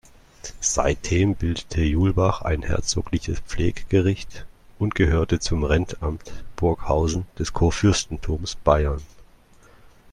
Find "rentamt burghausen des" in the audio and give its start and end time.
5.63-7.53